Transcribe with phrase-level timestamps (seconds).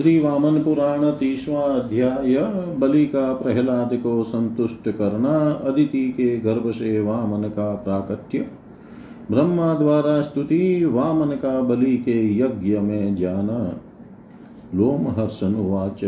[0.00, 1.04] श्री वामन पुराण
[1.62, 2.34] अध्याय
[2.78, 8.46] बलि का प्रहलाद को संतुष्ट करना अदिति के गर्भ से वामन का प्राकट्य।
[9.30, 13.80] ब्रह्मा द्वारा स्तुति वामन का बलि के यज्ञ में जाना।
[14.74, 16.04] लोमहर्षण उवाच।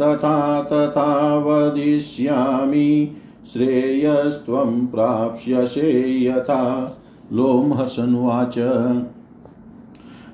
[0.01, 3.11] तथा तथा वदिष्यामि
[3.53, 6.97] श्रेयस्त्वं प्राप्स्यसे यथा।
[7.33, 8.57] लोमहर्षनुवाच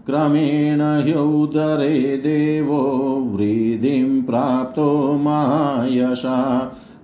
[0.06, 2.80] क्रमेण ह्यौदरे देवो
[3.34, 4.88] वृद्धिं प्राप्तो
[5.18, 6.38] मायशा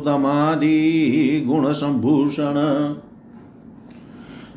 [0.06, 2.58] दमादिगुणसम्भूषण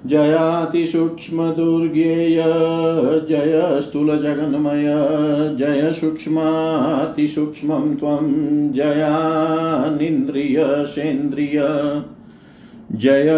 [0.05, 2.43] जयातिसूक्ष्मदुर्गेय
[3.29, 4.85] जय स्थूलजगन्मय
[5.59, 8.25] जय सूक्ष्मातिसूक्ष्मं त्वं
[8.71, 11.61] जयानिन्द्रियसेन्द्रिय।
[12.95, 13.29] जय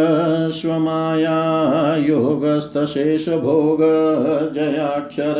[0.51, 3.77] स्वमाया योगस्तशेषभोग
[4.53, 5.35] जयाक्षर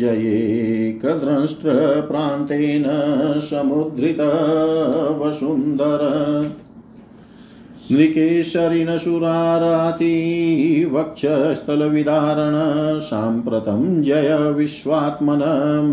[0.00, 2.84] जयेकद्रष्ट्रप्रान्तेन
[3.40, 4.20] समुद्धृत
[5.22, 6.02] वसुन्धर।
[7.92, 10.14] नृकेशरिणसुराराति
[10.92, 12.54] वक्षस्थलविदारण
[12.98, 15.40] साम्प्रतं जय विश्वात्मन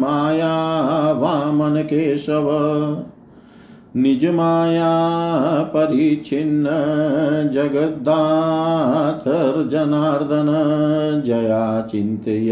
[0.02, 2.48] माया वामनकेशव।
[3.98, 4.94] निजमाया
[5.64, 6.72] परिच्छिन्न
[7.54, 10.50] जगद्दाथर्जनार्दन
[11.26, 12.52] जया चिन्तय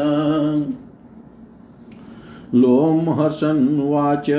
[2.55, 4.29] लोमहर्षन्वाच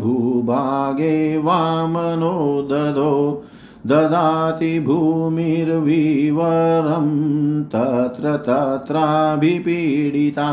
[0.00, 3.44] भूभागे वामनो ददो
[3.86, 7.08] ददाति भूमिर्विवरं
[7.74, 10.48] तत्र तत्राभिपीडिता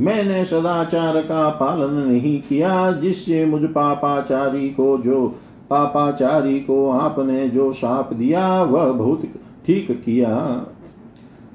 [0.00, 5.34] मैंने सदाचार का पालन नहीं किया, जिससे मुझ पापाचारी को जो,
[5.70, 9.22] पापाचारी को आपने जो साप दिया, वह बहुत
[9.66, 10.36] ठीक किया।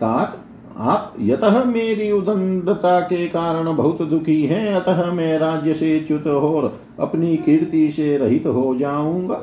[0.02, 0.38] तात,
[0.78, 6.72] आप यतः मेरी उदंडता के कारण बहुत दुखी हैं, अतः मैं राज्य से च्युत हो
[7.00, 9.42] अपनी कीर्ति से रहित हो जाऊँगा।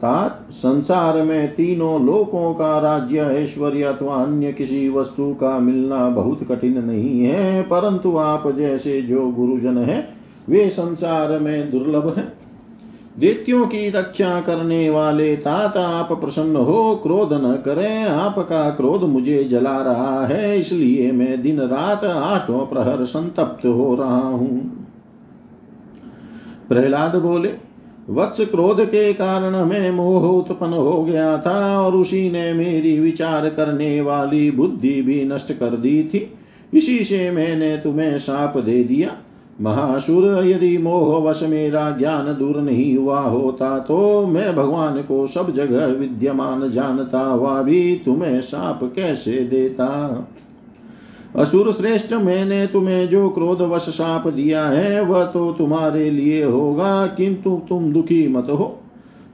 [0.00, 6.44] तात संसार में तीनों लोकों का राज्य, ऐश्वर्य अथवा अन्य किसी वस्तु का मिलना बहुत
[6.48, 10.08] कठिन नहीं है, परंतु आप जैसे जो गुरुजन है,
[10.48, 12.32] वे संसार में दुर्लभ है।
[13.18, 19.44] दैत्यों की रक्षा करने वाले तात आप प्रसन्न हो, क्रोध न करें, आपका क्रोध मुझे
[19.44, 24.60] जला रहा है, इसलिए मैं दिन रात आठों प्रहर संतप्त हो रहा हूँ।
[26.68, 27.48] प्रहलाद बोले
[28.10, 33.48] वत्स क्रोध के कारण मैं मोह उत्पन्न हो गया था और उसी ने मेरी विचार
[33.48, 36.26] करने वाली बुद्धि भी नष्ट कर दी थी।
[36.74, 39.16] इसी से मैंने तुम्हें साप दे दिया।
[39.60, 45.52] महासुर, यदि मोह वश मेरा ज्ञान दूर नहीं हुआ होता तो मैं भगवान को सब
[45.54, 49.88] जगह विद्यमान जानता हुआ भी तुम्हें साप कैसे देता?
[51.36, 57.06] असुर श्रेष्ठ मैंने तुम्हें जो क्रोध वश साप दिया है, वह तो तुम्हारे लिए होगा,
[57.06, 58.80] किंतु तुम दुखी मत हो।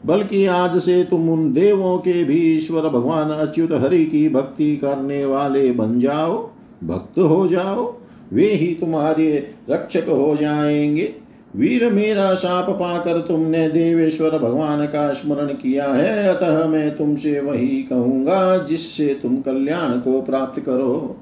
[0.06, 5.24] बल्कि आज से तुम उन देवों के भी ईश्वर भगवान अच्युत हरि की भक्ति करने
[5.24, 6.50] वाले बन जाओ,
[6.84, 7.94] भक्त हो जाओ,
[8.32, 11.14] वे ही तुम्हारे रक्षक हो जाएँगे।
[11.56, 17.82] वीर मेरा साप पाकर तुमने देवेश्वर भगवान का स्मरण किया है, अतः मैं तुमसे वही
[17.82, 21.16] कहूँगा, जिससे तुम कल्याण को प्राप्त करो।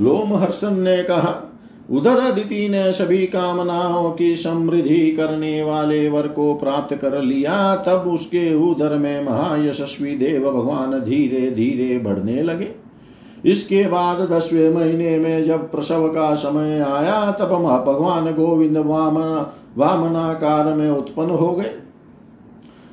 [0.00, 1.52] लोमहर्षण ने कहा
[1.90, 8.10] उधर अदिति ने सभी कामनाओं की समृद्धि करने वाले वर को प्राप्त कर लिया, तब
[8.14, 12.68] उसके उधर में महायशस्वी देव भगवान धीरे धीरे बढ़ने लगे।
[13.44, 17.48] इसके बाद दसवें महीने में जब प्रसव का समय आया, तब
[17.86, 21.70] भगवान गोविंद वामन, वामनाकार में उत्पन्न हो गए।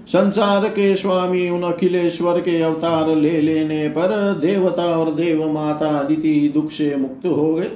[0.07, 6.51] संसार के स्वामी उन अखिलेश्वर के अवतार ले लेने पर देवता और देव माता अदिति
[6.53, 7.69] दुख से मुक्त हो गए।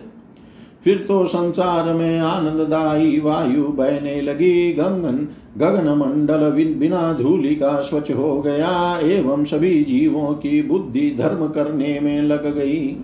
[0.83, 8.11] फिर तो संसार में आनंददायी वायु बहने लगी। गंगन गगन मंडल बिना धूलि का स्वच्छ
[8.11, 12.97] हो गया। एवं सभी जीवों की बुद्धि धर्म करने में लग गई।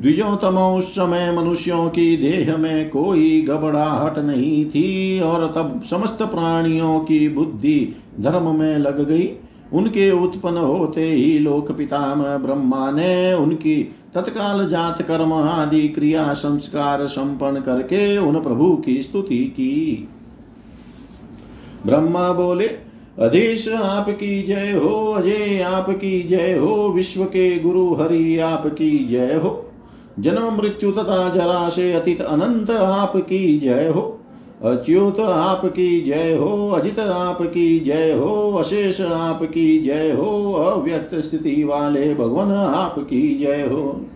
[0.00, 7.28] द्विजोतम समय मनुष्यों की देह में कोई घबराहट नहीं थी और तब समस्त प्राणियों की
[7.28, 9.30] बुद्धि धर्म में लग गई।
[9.72, 13.82] उनके उत्पन्न होते ही लोक पितामह ब्रह्मा ने उनकी
[14.14, 20.08] तत्काल जात कर्म आदि क्रिया संस्कार संपन्न करके उन प्रभु की स्तुति की।
[21.86, 22.66] ब्रह्मा बोले,
[23.18, 29.71] अधीश आपकी जय हो, अजय आपकी जय हो, विश्व के गुरु हरि आपकी जय हो।
[30.18, 34.18] जन्म मृत्यु तथा जरा से अतीत अनंत आपकी जय हो,
[34.64, 42.14] अच्युत आपकी जय हो, अजित आपकी जय हो, अशेष आपकी जय हो, अव्यक्त स्थिति वाले
[42.14, 44.06] भगवान आपकी जय हो।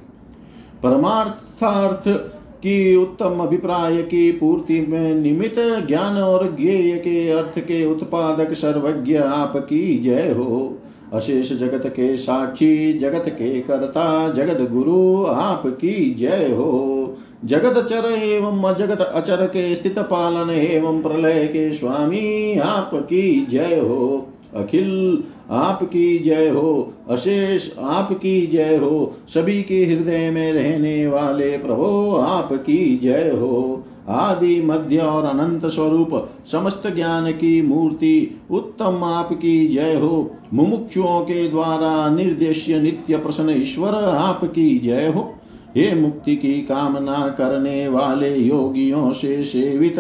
[0.83, 2.09] परमार्थार्थ
[2.57, 9.17] की उत्तम अभिप्राय की पूर्ति में निमित ज्ञान और ज्ञेय के अर्थ के उत्पादक सर्वज्ञ
[9.17, 10.76] आपकी जय हो।
[11.13, 18.63] अशेष जगत के साक्षी, जगत के कर्ता, जगत गुरु आपकी जय हो। जगत चर एवं
[18.63, 26.49] अजगत अचर के स्थित पालन एवं प्रलय के स्वामी आपकी जय हो। अखिल आपकी जय
[26.49, 33.86] हो। अशेष आपकी जय हो। सभी के हृदय में रहने वाले प्रभो आपकी जय हो।
[34.09, 41.49] आदि मध्य और अनंत स्वरूप, समस्त ज्ञान की मूर्ति, उत्तम आपकी जय हो। मुमुक्षुओं के
[41.49, 45.35] द्वारा निर्देश्य नित्य प्रसन्न ईश्वर आपकी जय हो।
[45.77, 49.99] हे मुक्ति की कामना करने वाले योगियों से सेवित,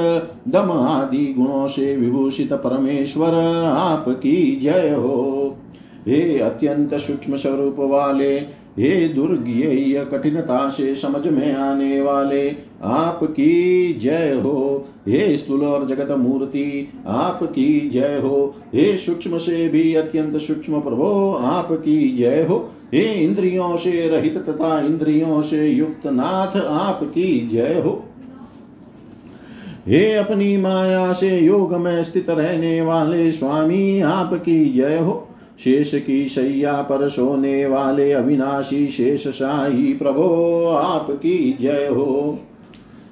[0.49, 3.35] दम आदि गुणों से विभूषित परमेश्वर
[3.65, 5.57] आपकी जय हो।
[6.09, 8.41] हे अत्यंत सूक्ष्म स्वरूप वाले
[8.78, 16.11] हे दुर्ज्ञेय कठिनता से समझ में आने वाले, आपकी जय हो। हे स्थूल और जगत
[16.11, 23.25] मूर्ति, आपकी जय हो। हे सूक्ष्म से भी अत्यंत सूक्ष्म प्रभो, आपकी जय हो। हे
[23.25, 28.04] इंद्रियों से रहित तथा इंद्रियों से युक्त नाथ, आपकी जय हो।
[29.87, 35.25] हे अपनी माया से योग में स्थित रहने वाले स्वामी, आपकी जय हो।
[35.64, 42.38] शेष की सैया पर सोने वाले अविनाशी शेष शाही प्रभो, आपकी जय हो।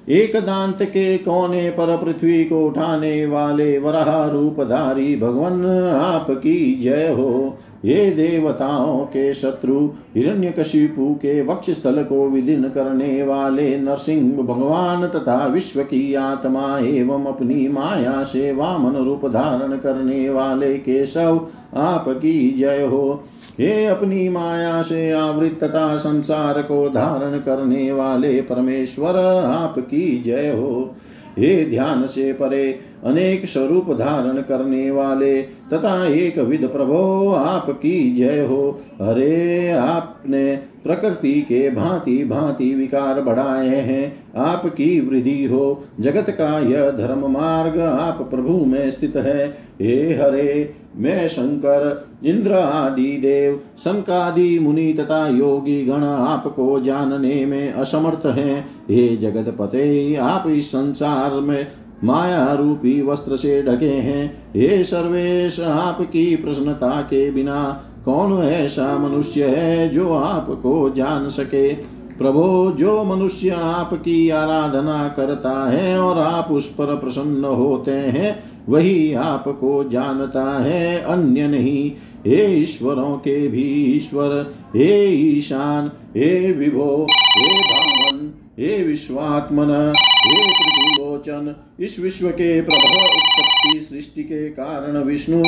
[0.09, 7.57] एक दांत के कोने पर पृथ्वी को उठाने वाले वराह रूपधारी भगवान, आपकी जय हो।
[7.85, 15.45] ये देवताओं के शत्रु, हिरण्यकशिपु के वक्ष स्थल को विदीन करने वाले नरसिंह भगवान तथा
[15.47, 22.85] विश्व की आत्मा एवं अपनी माया से वामन रूप धारण करने वाले केशव आपकी जय
[22.85, 23.23] हो।
[23.59, 30.95] हे अपनी माया से आवृत तथा संसार को धारण करने वाले परमेश्वर आपकी जय हो।
[31.37, 38.45] हे ध्यान से परे अनेक स्वरूप धारण करने वाले तथा एक विध प्रभो आपकी जय
[38.45, 46.59] हो। हरे आपने प्रकृति के भांति भांति विकार बढ़ाए हैं। आपकी वृद्धि हो। जगत का
[46.59, 53.59] यह धर्म मार्ग आप प्रभु में स्थित है। हे हरे, मैं शंकर, इंद्र आदि देव,
[53.77, 60.67] संकादि मुनि तथा योगी गण आपको जानने में असमर्थ हैं। हे जगत पते, आप इस
[60.67, 61.67] संसार में
[62.03, 69.45] माया रूपी वस्त्र से ढके हैं। हे सर्वेश, आपकी प्रसन्नता के बिना कौन ऐसा मनुष्य
[69.45, 71.73] है जो आपको जान सके?
[72.17, 79.13] प्रभो, जो मनुष्य आपकी आराधना करता है और आप उस पर प्रसन्न होते हैं, वही
[79.13, 81.91] आपको जानता है, अन्य नहीं।
[82.27, 89.93] हे ईश्वरों के भी ईश्वर, हे ईशान, हे विभो, हे भावन हे विश्वात्मन,
[90.27, 95.43] हे त्रिभुलोचन इस विश्व के प्रभव उत्पत्ति सृष्टि के कारण विष्णु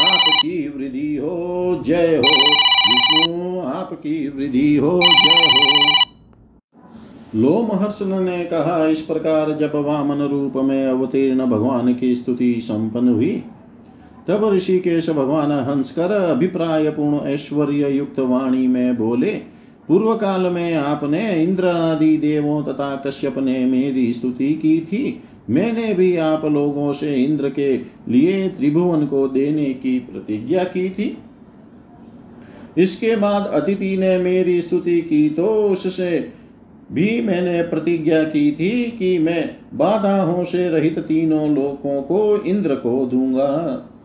[0.00, 2.54] आपकी वृद्धि हो, जय हो।
[2.92, 5.80] विष्णु, आपकी वृद्धि हो, जय हो।
[7.36, 13.42] लोमहर्षण ने कहा, इस प्रकार जब वामन रूप में अवतीर्ण भगवान की स्तुति संपन्न हुई,
[14.28, 21.42] तब ऋषिकेश भगवान हंसकर अभिप्राय पूर्ण ऐश्वर्य युक्त वाणी में बोले पूर्व काल में आपने
[21.42, 27.14] इंद्र आदि देवों तथा कश्यप ने मेरी स्तुति की थी। मैंने भी आप लोगों से
[27.14, 27.76] इंद्र के
[28.08, 31.16] लिए त्रिभुवन को देने की प्रतिज्ञा की थी।
[32.78, 36.32] इसके बाद अतिथि ने मेरी स्तुति की तो उससे
[36.92, 43.06] भी मैंने प्रतिज्ञा की थी कि मैं बाधाओं से रहित तीनों लोकों को इंद्र को
[43.06, 43.46] दूँगा।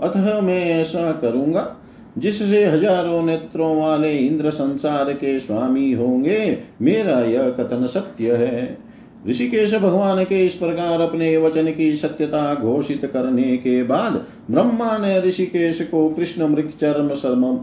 [0.02, 1.76] अतः मैं ऐसा करूँगा,
[2.18, 8.78] जिससे हज़ारों नेत्रों वाले इंद्र संसार के स्वामी होंगे। मेरा यह कथन सत्य है।
[9.30, 15.20] ऋषिकेश भगवान के इस प्रकार अपने वचन की सत्यता घोषित करने के बाद ब्रह्मा ने
[15.22, 17.10] ऋषिकेश को कृष्ण मृग चर्म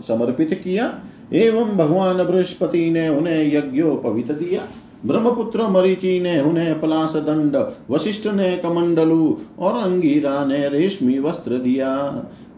[0.00, 0.92] समर्पित किया,
[1.32, 4.66] एवं भगवान बृहस्पति ने उन्हें यज्ञोपवित दिया।
[5.06, 7.56] ब्रह्मपुत्र मरीचि ने उन्हें पलास दंड
[7.90, 11.96] वशिष्ठ ने कमंडलू, और अंगीरा ने रेशमी वस्त्र दिया।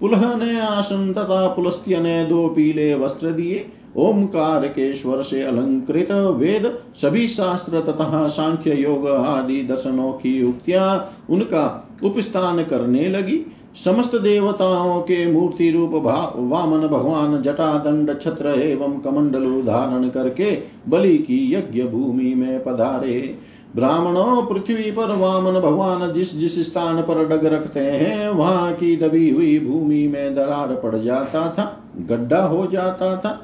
[0.01, 6.11] पुलह ने आसन तथा पुलस्त्य ने दो पीले वस्त्र दिए। ओमकार के स्वर से अलंकृत
[6.37, 13.41] वेद, सभी शास्त्र तथा सांख्य योग आदि दर्शनों की युक्तियाँ उनका उपस्थान करने लगी।
[13.85, 15.93] समस्त देवताओं के मूर्ति रूप
[16.37, 20.51] वामन भगवान जटा दंड छत्र एवं कमंडलु धारण करके
[20.89, 23.35] बलि की यज्ञ भूमि में पधारे।
[23.77, 29.31] ब्राह्मणों पृथ्वी पर वामन भगवान जिस जिस स्थान पर डग रखते हैं, वहाँ की दबी
[29.31, 31.65] हुई भूमि में दरार पड़ जाता था,
[32.01, 33.41] गड्ढा हो जाता था।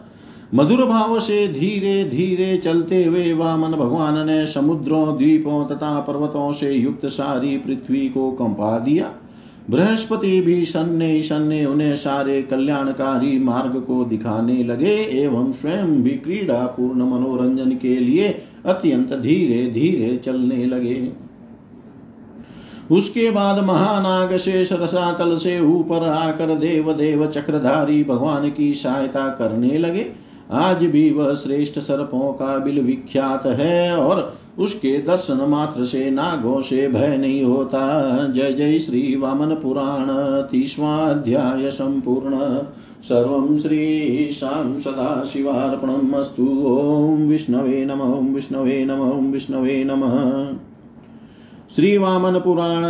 [0.55, 6.73] मधुर भाव से धीरे धीरे चलते हुए वामन भगवान ने समुद्रों, द्वीपों तथा पर्वतों से
[6.73, 9.13] युक्त सारी पृथ्वी को कंपा दिया।
[9.71, 16.65] बृहस्पति भी सन्ने सन्ने उन्हें सारे कल्याणकारी मार्ग को दिखाने लगे एवं स्वयं भी क्रीड़ा
[16.67, 18.29] पूर्ण मनोरंजन के लिए
[18.67, 21.13] अत्यंत धीरे धीरे चलने लगे।
[22.91, 29.79] उसके बाद महानाग शेष रसातल से ऊपर आकर देव देव चक्रधारी भगवान की सहायता करने
[29.79, 36.11] लगे। आज भी वह श्रेष्ठ सर्पों का बिल विख्यात है और उसके दर्शन मात्र से
[36.11, 37.83] नागों से भय नहीं होता।
[38.27, 40.09] जय जय श्री वामन पुराण
[40.51, 42.39] तीसवाध्याय संपूर्ण।
[43.03, 50.17] सर्वं श्रीशां सदाशिवार्पणम् अस्तु ॐ विष्णवे नम ॐ विष्णवे नम ॐ विष्णवे नमः।
[51.77, 52.85] श्री वामन पुराण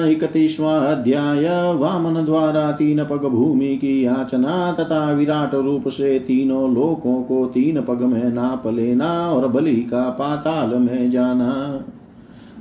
[0.64, 7.46] अध्याय वामन द्वारा तीन पग भूमि की याचना तथा विराट रूप से तीनों लोकों को
[7.46, 11.80] तीन पग में नाप लेना और बलि का पाताल में जाना।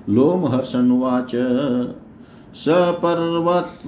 [0.09, 1.31] लोम लोमहर्षनुवाच,
[2.55, 3.83] सपर्वत्वनामोर्वीं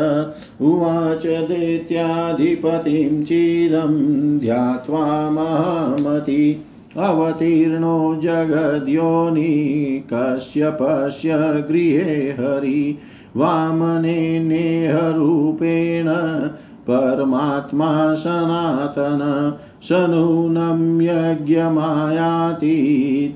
[0.61, 12.98] उवाच दैत्याधिपतिं चिरं ध्यात्वा महामति। अवतीर्णो जगद्योनि कश्यपस्य गृहे हरि।
[13.37, 16.09] वामनेनेहरूपेण
[16.90, 19.52] परमात्मा सनातन।
[19.83, 22.73] स नूनं यज्ञमायाति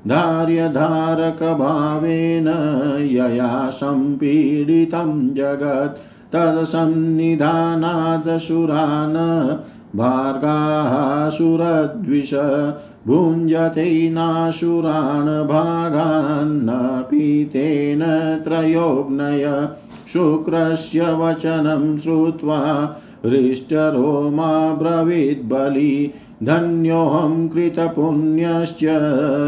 [0.09, 2.49] धार्यधारकभावेन
[3.13, 6.01] यया सम्पीडितं जगत्
[6.35, 9.17] तत्सन्निधानादसुरान्
[9.99, 10.93] भार्गाः
[11.37, 12.33] सुरद्विष
[13.07, 16.69] भुञ्जते नासुरान् भागान्न
[17.11, 18.03] पीतेन
[18.45, 19.45] त्रयोग्नय
[20.13, 22.59] शुक्रस्य वचनं श्रुत्वा
[23.29, 28.85] हृष्टरोमा ब्रवीद्बलि धन्योऽहं कृतपुण्यश्च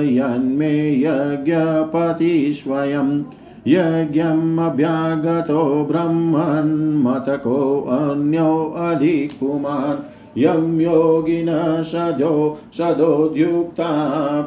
[0.04, 3.22] यन्मे यज्ञपति स्वयं।
[3.68, 13.90] यज्ञमभ्यागतो ब्रह्मन्मतकोऽन्यो अधिकुमान्। यं योगिनः सदो सदोद्युक्ता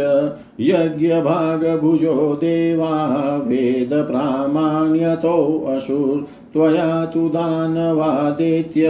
[0.60, 8.88] यज्ञभागभुजो देवा वेदप्रामाण्यतोऽसुर त्वया तु दानवादेत्य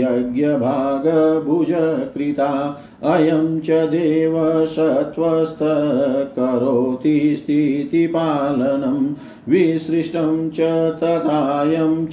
[0.00, 5.58] यज्ञभागभुजकृता अयं च देवसत्त्वस्त
[6.38, 9.14] करोति स्थितिपालनं,
[9.52, 10.60] विसृष्टं च
[10.96, 12.12] तथायं च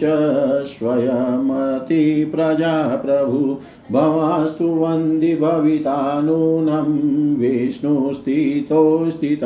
[0.66, 3.58] स्वयमति प्रजाप्रभु
[3.92, 9.44] भवास्तु वन्दि भविता नूनं विष्णुस्थितो स्थित,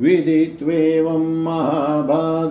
[0.00, 2.50] विदित्वेवं महाभाग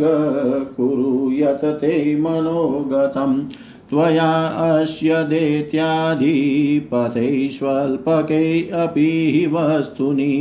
[0.78, 3.43] कुरु यत ते मनोगतम्।
[3.89, 8.43] त्वया अस्य दैत्याधिपते स्वल्पके
[8.84, 9.12] अपि
[9.54, 10.34] वस्तुनि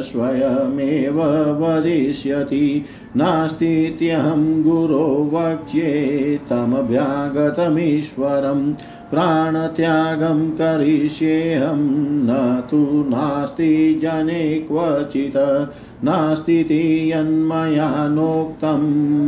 [0.03, 2.85] स्वयमेव वदिष्यति।
[3.17, 8.73] नास्तीत्यहं गुरो वक्ष्ये, तमभ्यागतमीश्वरम्।
[9.13, 15.35] प्राणत्यागं करिष्येऽहं। न तु नास्ति जने क्वचित्।
[16.03, 18.79] नास्तीति यन्मया नोक्तं।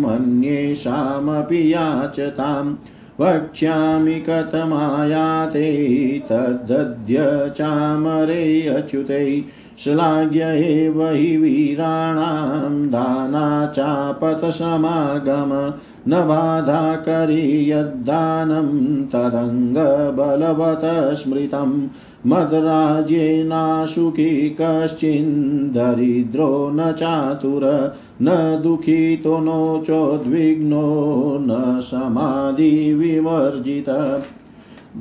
[0.01, 2.75] मन्येषामपि याचताम्
[3.21, 5.87] वक्ष्यामि कथमायाते।
[6.29, 7.15] तद्दद्य
[7.57, 9.45] चामरे अच्युते।
[9.79, 15.73] श्लाघ्य एव हि वीराणां दाना चापतसमागम
[16.07, 21.87] न बाधा करि यद्दानं तदङ्गबलवत् स्मृतं
[22.27, 33.89] मद्राज्येनाशुकी कश्चिन्दरिद्रो न चातुर, न दुःखितो नो चोद्विग्नो न समाधिविवर्जित।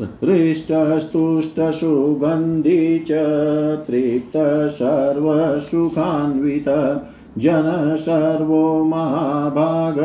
[0.00, 3.08] हृष्टस्तुष्टसुगन्धि च
[3.86, 7.00] तृप्त सर्वसुखान्वित
[7.38, 9.96] जन सर्वो महाभाग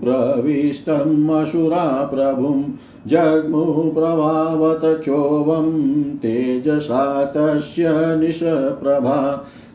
[0.04, 2.62] प्रविष्टम् असुरा प्रभुं
[3.08, 5.72] जग्मुप्रभावत क्षोभं
[6.18, 7.04] तेजसा
[7.36, 9.20] तस्य निशप्रभा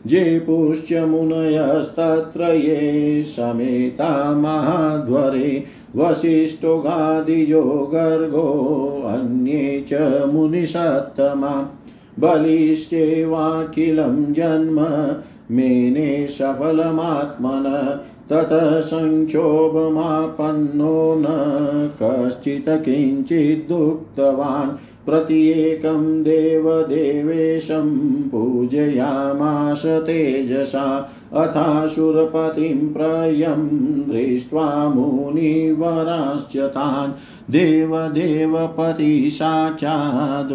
[0.07, 5.63] जे पुश्च मुनयस्तत्र ये समेता महाध्वरे
[5.95, 7.63] वसिष्ठो गादिजो
[7.93, 8.47] गर्गो
[9.07, 10.01] अन्ये च
[10.33, 11.55] मुनिषत्तमा
[12.19, 14.79] बलिश्चेवाखिलं जन्म
[15.51, 17.65] मेने सफलमात्मन
[18.31, 19.55] ततः संक्षोभमापन्नो
[21.17, 21.25] न
[22.01, 24.71] कश्चित् किञ्चिदुक्तवान्
[25.05, 27.89] प्रत्येकं देवदेवेशं
[28.29, 30.83] पूजयामास तेजसा
[31.33, 33.63] अथासुरपतिं प्रयं
[34.09, 37.13] दृष्ट्वा मुनिवराश्च तान्
[37.51, 40.51] देवदेवपति साक्षाद्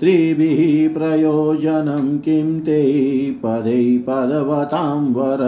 [0.00, 0.62] त्रिभिः
[0.94, 2.80] प्रयोजनं किं ते
[3.44, 5.42] पदै पदवतां वर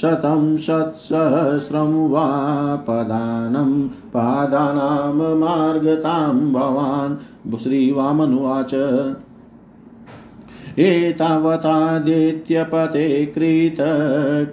[0.00, 2.26] शतं शत्सहस्रं वा
[2.76, 8.74] पदानं पादानां मार्गतां भवान्। श्रीवामनुवाच।
[10.78, 13.76] एतावतादित्यपते कृत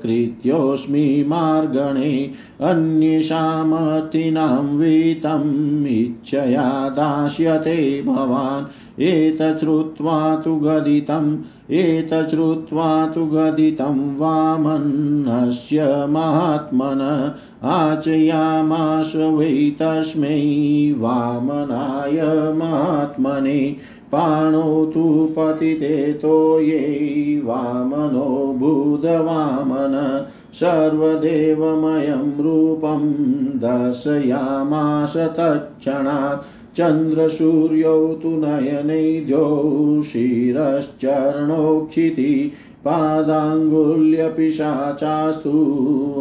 [0.04, 2.32] कृत्योऽस्मि मार्गणे
[2.62, 11.38] अन्येषामतिनां वीतम् इच्छया दास्यते भवान्। एतच्छ्रुत्वा तु गदितम्,
[11.72, 17.34] एतच्छ्रुत्वा तु गदितं वामन्नस्य महात्मन
[17.64, 23.76] आचयामाश वै तस्मै वामनाय महात्मने
[24.14, 33.14] पाणौ तु पतिते तोये वामनो बुधवामन सर्वदेवमयं रूपं
[33.58, 36.46] दर्शयामास तत्क्षणात्।
[36.78, 42.52] चन्द्रसूर्यौ तु नयनैद्यौ शिरश्चरणोक्षिति
[42.86, 45.54] पादाङ्गुल्यपिशाचास्तु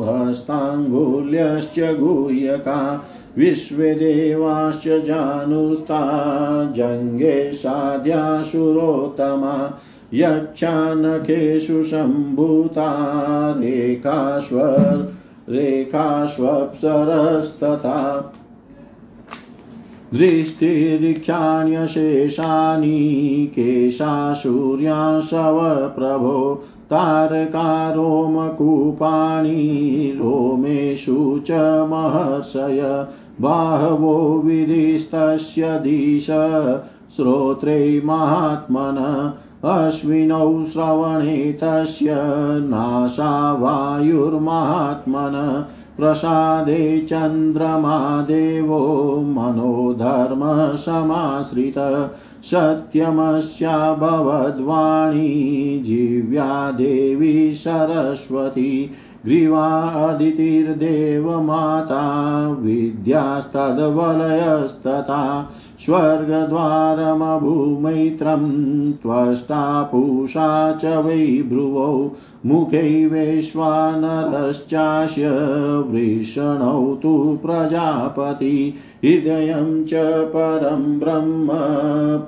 [0.08, 6.00] हस्ताङ्गुल्यश्च गुह्यका विश्वे देवाश्च जानुस्ता
[6.76, 9.80] जङ्गे साध्यासुरोत्तमा
[10.14, 12.88] यक्षानखेषु सम्भूता
[13.58, 15.14] रेखाश्वर
[15.48, 18.34] रेखाश्वप्सरस्तथा।
[20.14, 22.98] दृष्टिरीक्षाण्यशेषानि
[23.54, 25.58] केशासूर्याशव
[25.96, 26.38] प्रभो
[26.90, 27.94] तारकारोमकूपाणि
[30.18, 31.16] रोमेषु
[31.48, 31.50] च
[31.90, 32.80] महर्षय
[33.40, 36.26] बाहवो विधिस्तस्य दिश
[37.16, 38.98] श्रोत्रे महात्मन
[39.70, 42.14] अश्विनौ श्रवणे तस्य
[42.68, 45.34] नाशा वायुर्मात्मन
[45.96, 48.78] प्रसादे चन्द्रमादेवो
[49.36, 51.74] मनोधर्मसमाश्रित
[52.44, 58.90] सत्यमस्या भवद्वाणी जीव्या देवी सरस्वती
[59.26, 60.26] ग्रीवादितिर्देवमाता
[62.58, 65.50] विद्यास्तद्वलयस्तथा
[65.84, 68.44] स्वर्गद्वारमभूमैत्रं
[69.02, 70.50] त्वष्टा पूषा
[70.82, 71.86] च वै भ्रुवौ
[72.46, 75.30] मुखैवेश्वानरश्चास्य
[75.88, 77.12] वृषणौ तु
[77.42, 78.56] प्रजापति
[79.04, 79.92] हृदयं च
[80.34, 81.48] परं ब्रह्म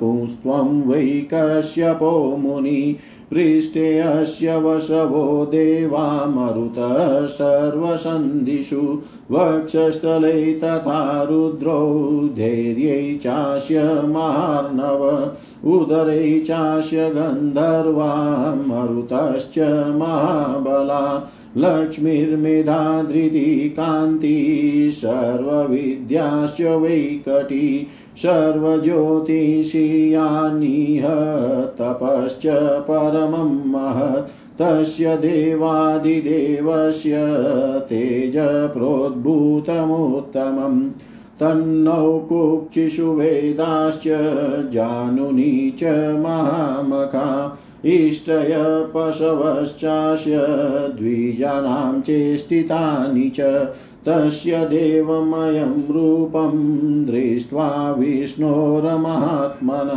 [0.01, 2.81] पुंस्त्वं वै कश्यपो मुनि
[3.35, 8.81] पृष्ठे अस्य वशवो देवा मरुतः सर्वसन्धिषु
[9.31, 11.81] वक्षस्थले तथा रुद्रौ
[12.37, 15.03] धैर्यै चास्य मार्णव
[15.75, 18.13] उदरे चास्य गन्धर्वा
[18.67, 19.59] मरुतश्च
[20.01, 21.05] महाबला
[21.57, 24.37] लक्ष्मीर्मेधाधृति कान्ति
[24.95, 27.67] सर्वविद्याश्च वैकटी
[28.17, 31.07] सर्वज्योतिषीयानिह
[31.79, 32.47] तपश्च
[32.81, 37.17] परमं महत्, तस्य देवादिदेवस्य
[37.81, 38.37] तेज
[38.77, 40.91] प्रोद्भूतमुत्तमम्
[41.41, 44.03] तन्नौ कुक्षिषु वेदाश्च
[44.73, 45.85] जानुनी च
[46.19, 48.55] महामखा, इष्टय
[48.95, 50.47] पशवश्चास्य
[50.99, 53.41] द्विजानां चेष्टितानि च
[54.07, 56.57] तस्य देवमयं रूपं
[57.07, 59.91] दृष्ट्वा विष्णोरमात्मन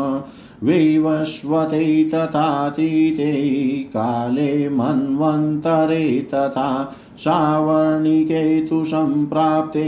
[0.64, 3.32] विवस्वते तथातीते
[3.94, 6.70] काले मन्वन्तरे तथा
[7.18, 9.88] सावर्णिके तु सम्प्राप्ते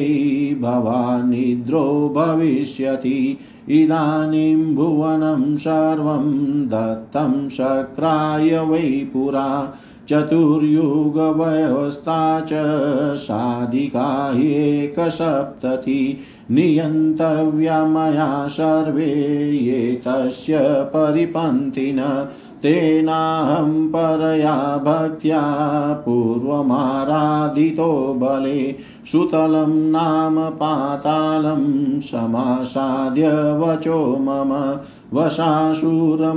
[0.62, 1.84] भवानिद्रो
[2.16, 3.20] भविष्यति
[3.70, 6.26] इदानीं भुवनं सर्वं
[6.70, 9.47] दत्तं शक्राय वै पुरा
[10.10, 12.49] चतुर्युगव्यवस्था च
[13.16, 16.20] साधिका ह्येकसप्तति
[16.52, 22.28] नियन्तव्या मया सर्वे ये तस्य परिपन्थिन।
[22.62, 25.41] तेनाहं परया भक्त्या
[26.06, 28.76] पूर्वमाराधितो बले।
[29.12, 34.78] सुतलं नाम पातालं समासाद्य वचो मम।
[35.14, 36.34] वशाशुरममादेशं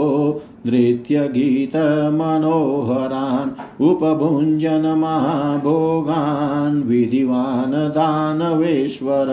[0.66, 3.50] नृत्यगीतमनोहरान्
[3.86, 9.32] उपभुञ्जन महाभोगान् विधिवान् दानवेश्वर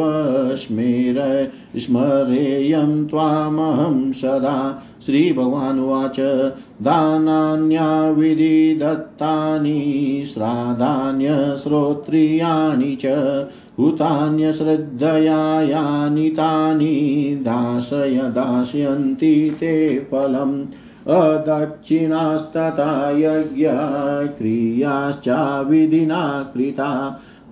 [0.56, 6.16] स्मेर स्मरेयं त्वामहं सदा। श्रीभगवानुवाच
[6.82, 13.06] दानान्याविधि दत्तानि श्राद्धान्यश्रोत्रियाणि च
[13.78, 16.94] हुतान्यश्रद्धया यानि तानि
[17.44, 19.74] दासय दास्यन्ति ते
[20.10, 20.54] फलम्
[21.16, 23.76] अदक्षिणास्तथा यज्ञा
[24.38, 26.22] क्रियाश्चाविधिना
[26.54, 26.88] कृता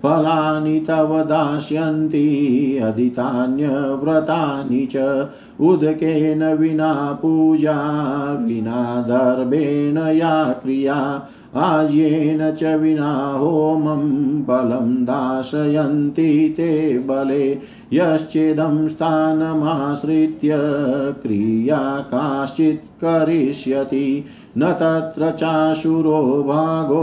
[0.02, 2.26] फलानि तव दास्यन्ति
[2.84, 5.04] अदितान्यव्रतानि च
[5.68, 7.76] उदकेन विना पूजा
[8.40, 10.96] विना दर्भेण या क्रिया
[11.56, 14.00] आज्येन च विना होमं
[14.42, 17.58] बलं दाशयन्ति ते बले,
[17.92, 20.50] यश्चिदं स्थानमाश्रित्य
[21.22, 24.24] क्रिया काश्चित् करिष्यति,
[24.58, 27.02] न तत्र चाशुरो भागो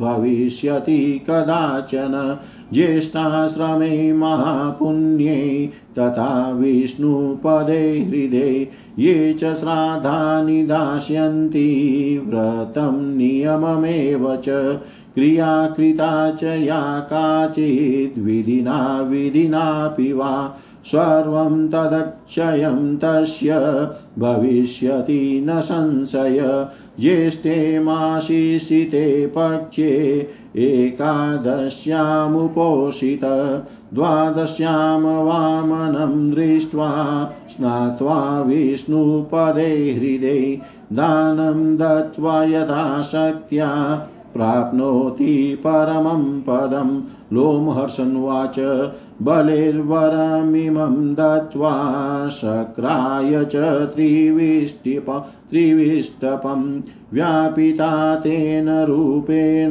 [0.00, 2.38] भविष्यति कदाचन।
[2.72, 14.78] ज्येष्ठाश्रमे महापुण्ये तथा विष्णुपदे हृदे ये च श्राद्धानि दास्यन्ति, व्रतं नियममेव च
[15.14, 23.54] क्रिया कृता च या काचिद्विधिना विधिनापि वा सर्वं तदक्षयं तस्य
[24.18, 26.66] भविष्यति न संशय।
[27.00, 33.24] ज्येष्ठे माशिषिते पक्षे एकादश्यामुपोषित।
[33.94, 40.60] द्वादश्यां वामनं दृष्ट्वा स्नात्वा विष्णुपदे हृदे
[40.92, 44.02] दानं दत्त्वा यथाशक्त्या
[44.34, 48.58] प्राप्नोति परमं पदं। लोमहर्षन्वाच
[49.22, 51.72] बलिर्वरमिमं दत्त्वा
[52.28, 53.56] शक्राय च
[53.94, 55.10] त्रिविष्टिप
[55.50, 56.62] त्रिविष्टपं
[57.12, 59.70] व्यापिता तेन रूपेण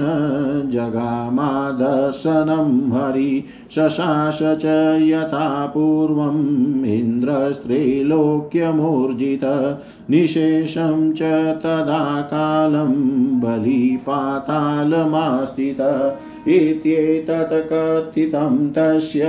[0.71, 3.43] जगामादर्शनं हरि
[3.75, 4.65] शशास च
[5.01, 9.43] यथा पूर्वम् इन्द्रस्त्रैलोक्यमूर्जित
[10.09, 11.21] निशेषं च
[11.63, 12.93] तदा कालं
[13.41, 15.81] बलिपातालमास्थित
[16.47, 19.23] इत्येतत् कथितं तस्य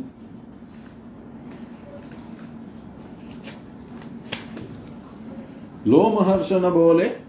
[5.87, 7.22] लोमहर्षण बोले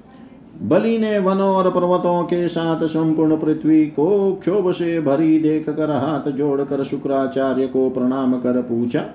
[0.61, 5.91] बलि ने वनों और पर्वतों के साथ संपूर्ण पृथ्वी को क्षोभ से भरी देख कर
[5.91, 9.05] हाथ जोड़कर शुक्राचार्य को प्रणाम कर पूछा,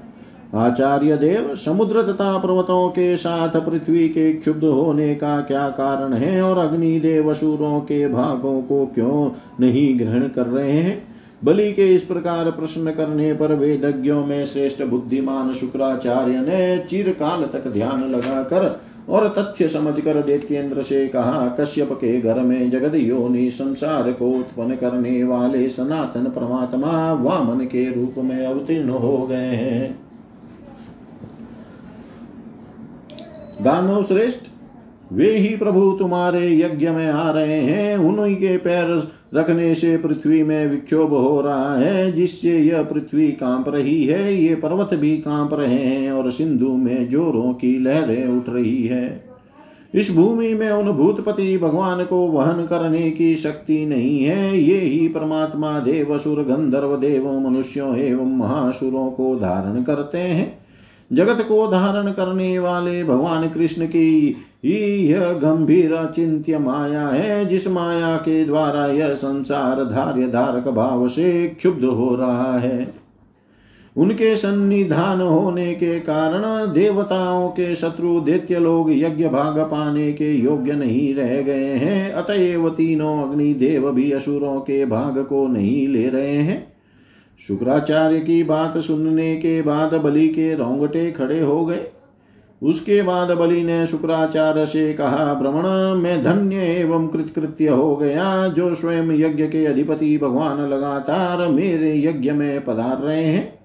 [0.54, 6.42] आचार्य देव, समुद्र तथा पर्वतों के साथ पृथ्वी के क्षुब्ध होने का क्या कारण है
[6.42, 9.30] और अग्नि देव असुरों के भागों को क्यों
[9.60, 11.18] नहीं ग्रहण कर रहे हैं?
[11.44, 17.68] बलि के इस प्रकार प्रश्न करने पर वेदज्ञों में श्रेष्ठ बुद्धिमान शुक्राचार्य ने चिरकाल तक
[17.68, 24.12] ध्यान लगाकर और तथ्य समझकर दैत्येंद्र से कहा, कश्यप के घर में जगद योनि संसार
[24.12, 30.00] को उत्पन्न करने वाले सनातन परमात्मा वामन के रूप में अवतीर्ण हो गए हैं।
[33.62, 34.46] दानव श्रेष्ठ,
[35.12, 40.42] वे ही प्रभु तुम्हारे यज्ञ में आ रहे हैं। उन्हीं के पैर रखने से पृथ्वी
[40.42, 45.54] में विक्षोभ हो रहा है, जिससे यह पृथ्वी काँप रही है। ये पर्वत भी काँप
[45.54, 49.28] रहे हैं और सिंधु में जोरों की लहरें उठ रही है।
[49.94, 55.08] इस भूमि में उन भूतपति भगवान को वहन करने की शक्ति नहीं है। ये ही
[55.08, 60.58] परमात्मा देव सुर गंधर्व देव, मनुष्यों एवं महासुरों को धारण करते हैं।
[61.12, 68.16] जगत को धारण करने वाले भगवान कृष्ण की यह गंभीर चिंत्य माया है, जिस माया
[68.16, 72.94] के द्वारा यह संसार धार्य धारक भाव से क्षुब्ध हो रहा है।
[73.96, 80.72] उनके सन्निधान होने के कारण देवताओं के शत्रु दैत्य लोग यज्ञ भाग पाने के योग्य
[80.72, 86.08] नहीं रह गए हैं। अतएव तीनों अग्नि देव भी असुरों के भाग को नहीं ले
[86.08, 86.72] रहे हैं।
[87.48, 91.80] शुक्राचार्य की बात सुनने के बाद बलि के रोंगटे खड़े हो गए।
[92.62, 98.74] उसके बाद बलि ने शुक्राचार्य से कहा भ्रमण मैं धन्य एवं कृतकृत्य हो गया, जो
[98.74, 103.58] स्वयं यज्ञ के अधिपति भगवान लगातार मेरे यज्ञ में पधार रहे हैं।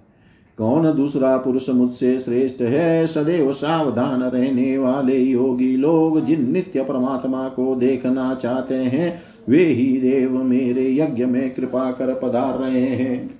[0.57, 3.07] कौन दूसरा पुरुष मुझसे श्रेष्ठ है?
[3.07, 9.97] सदैव सावधान रहने वाले योगी लोग जिन नित्य परमात्मा को देखना चाहते हैं, वे ही
[9.97, 13.39] देव मेरे यज्ञ में कृपा कर पधार रहे हैं।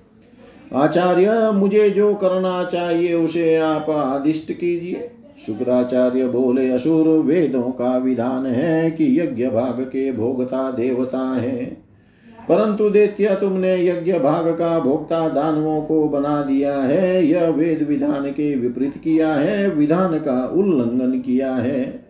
[0.76, 5.12] आचार्य, मुझे जो करना चाहिए उसे आप आदिष्ट कीजिए।
[5.46, 11.66] शुक्राचार्य बोले, असुर, वेदों का विधान है कि यज्ञ भाग के भोगता देवता है।
[12.50, 18.32] परंतु दैत्य, तुमने यज्ञ भाग का भोक्ता दानवों को बना दिया है। यह वेद विधान
[18.32, 22.06] के विपरीत किया है, विधान का उल्लंघन किया है।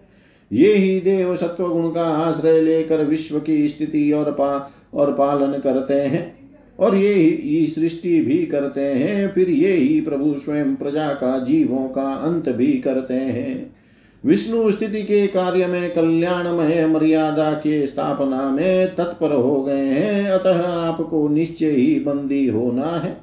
[0.51, 5.59] ये ही देव सत्व गुण का आश्रय लेकर विश्व की स्थिति और पा, और पालन
[5.59, 6.42] करते हैं।
[6.79, 11.89] और ये ही सृष्टि भी करते हैं, फिर ये ही प्रभु स्वयं प्रजा का, जीवों
[11.89, 13.75] का अंत भी करते हैं।
[14.25, 20.67] विष्णु स्थिति के कार्य में कल्याणमय मर्यादा के स्थापना में तत्पर हो गए हैं, अतः
[20.67, 23.17] आपको निश्चय ही बंदी होना है।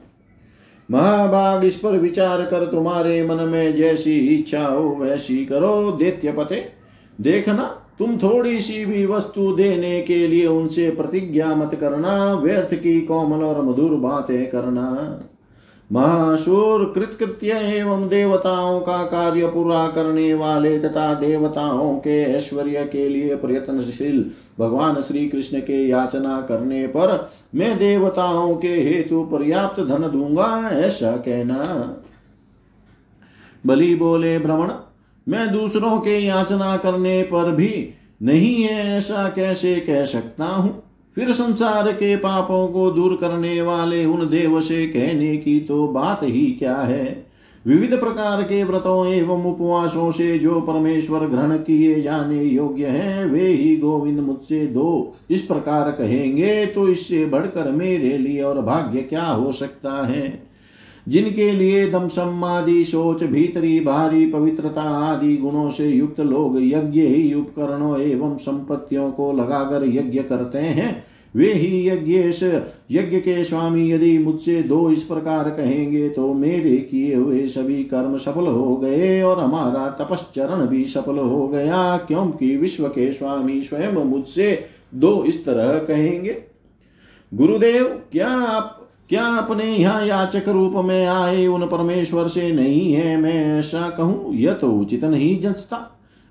[0.90, 6.64] महाभाग इस पर विचार कर तुम्हारे मन में जैसी इच्छा हो, वैसी करो, दैत्य पते,
[7.20, 13.00] देखना तुम थोड़ी सी भी वस्तु देने के लिए उनसे प्रतिज्ञा मत करना, व्यर्थ की
[13.00, 15.20] कोमल और मधुर बातें करना।
[15.92, 23.36] महाशूर कृतकृत्य एवं देवताओं का कार्य पूरा करने वाले तथा देवताओं के ऐश्वर्य के लिए
[23.36, 30.70] प्रयत्नशील भगवान श्री कृष्ण के याचना करने पर मैं देवताओं के हेतु पर्याप्त धन दूँगा,
[30.72, 31.96] ऐसा कहना।
[33.66, 34.70] बलि बोले, भ्रमण
[35.30, 37.90] मैं दूसरों के याचना करने पर भी
[38.22, 40.82] नहीं है ऐसा कैसे कह सकता हूँ?
[41.14, 46.20] फिर संसार के पापों को दूर करने वाले उन देव से कहने की तो बात
[46.22, 47.30] ही क्या है?
[47.66, 53.46] विविध प्रकार के व्रतों एवं उपवासों से जो परमेश्वर ग्रहण किए जाने योग्य हैं, वे
[53.46, 59.24] ही गोविंद मुझसे दो। इस प्रकार कहेंगे तो इससे बढ़कर मेरे लिए और भाग्य क्या
[59.24, 60.49] हो सकता है?
[61.08, 67.32] जिनके लिए दम सम्मादि सोच भीतरी भारी पवित्रता आदि गुणों से युक्त लोग यज्ञ ही
[67.34, 72.42] उपकरणों एवं संपत्तियों को लगाकर यज्ञ करते हैं, वे ही यज्ञेश
[72.90, 78.16] यज्ञ के स्वामी यदि मुझसे दो इस प्रकार कहेंगे तो मेरे किए हुए सभी कर्म
[78.16, 84.04] सफल हो गए और हमारा तपश्चरण भी सफल हो गया, क्योंकि विश्व के स्वामी स्वयं
[84.04, 86.36] मुझसे दो इस तरह कहेंगे।
[87.32, 88.76] गुरुदेव, क्या आप
[89.10, 91.46] क्या अपने यहाँ याचक रूप में आए?
[91.46, 95.78] उन परमेश्वर से नहीं है मैं ऐसा कहूँ। यह तो उचित नहीं जचता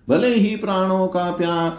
[0.08, 1.78] भले ही प्राणों का प्यार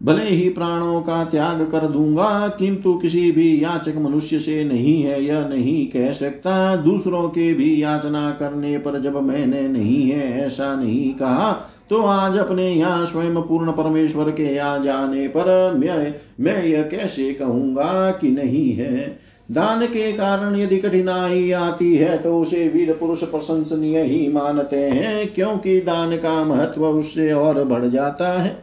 [0.00, 5.22] भले ही प्राणों का त्याग कर दूँगा, किंतु किसी भी याचक मनुष्य से नहीं है,
[5.24, 10.74] यह नहीं कह सकता। दूसरों के भी याचना करने पर जब मैंने नहीं है, ऐसा
[10.76, 11.52] नहीं कहा
[11.90, 17.32] तो आज अपने यहाँ स्वयं पूर्ण परमेश्वर के यहाँ जाने पर मैं मैं यह कैसे
[17.34, 19.18] कहूँगा कि नहीं है?
[19.50, 25.32] दान के कारण यदि कठिनाई आती है तो उसे वीर पुरुष प्रशंसनीय ही मानते हैं,
[25.32, 28.56] क्योंकि दान का महत्व उससे और बढ़ जाता है।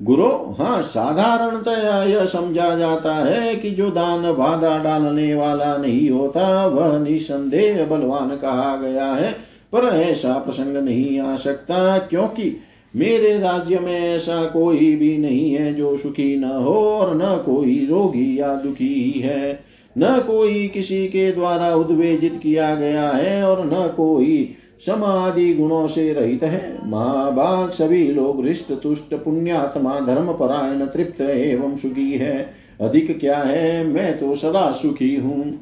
[0.00, 6.66] गुरु हाँ साधारणतया यह समझा जाता है कि जो दान बाधा डालने वाला नहीं होता,
[6.66, 9.32] वह निसंदेह बलवान कहा गया है।
[9.72, 12.56] पर ऐसा प्रसंग नहीं आ सकता, क्योंकि
[12.94, 17.86] मेरे राज्य में ऐसा कोई भी नहीं है जो सुखी न हो और न कोई
[17.90, 23.86] रोगी या दुखी है। न कोई किसी के द्वारा उद्वेजित किया गया है और न
[23.96, 24.54] कोई
[24.86, 31.76] समाधि गुणों से रहित है। महाभाग सभी लोग हृष्ट, तुष्ट, पुण्यात्मा, धर्म परायण, तृप्त एवं
[31.76, 33.86] सुखी है। अधिक क्या है?
[33.86, 35.60] मैं तो सदा सुखी हूँ।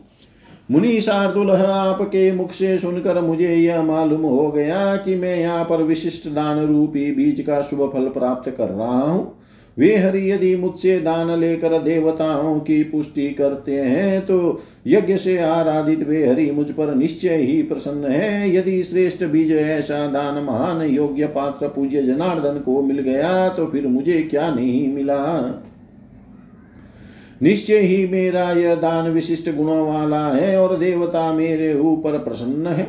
[0.70, 5.82] मुनि शार्दुल, आपके मुख से सुनकर मुझे यह मालूम हो गया कि मैं यहाँ पर
[5.82, 9.43] विशिष्ट दान रूपी बीज का शुभ फल प्राप्त कर रहा हूँ।
[9.78, 16.06] वे हरि यदि मुझसे दान लेकर देवताओं की पुष्टि करते हैं तो यज्ञ से आराधित
[16.08, 21.26] वे हरि मुझ पर निश्चय ही प्रसन्न है। यदि श्रेष्ठ बीज ऐसा दान, महान योग्य
[21.26, 25.20] पात्र पूज्य जनार्दन को मिल गया तो फिर मुझे क्या नहीं मिला?
[27.42, 32.86] निश्चय ही मेरा यह दान विशिष्ट गुणों वाला है और देवता मेरे ऊपर प्रसन्न है।